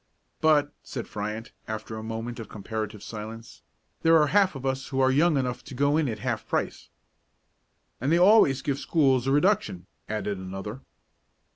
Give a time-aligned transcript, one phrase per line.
[0.39, 3.61] "But," said Fryant, after a moment of comparative silence,
[4.01, 6.89] "there are half of us who are young enough to go in at half price."
[7.99, 10.81] "And they always give schools a reduction," added another.